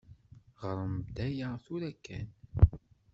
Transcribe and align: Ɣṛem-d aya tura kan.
Ɣṛem-d 0.63 1.15
aya 1.25 1.49
tura 1.63 1.91
kan. 2.05 2.29